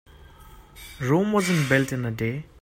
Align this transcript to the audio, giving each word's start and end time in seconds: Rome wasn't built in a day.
Rome 0.99 1.31
wasn't 1.31 1.69
built 1.69 1.93
in 1.93 2.05
a 2.05 2.11
day. 2.11 2.45